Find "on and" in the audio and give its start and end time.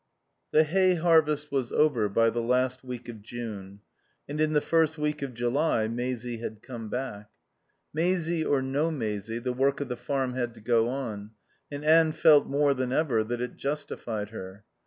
10.89-11.85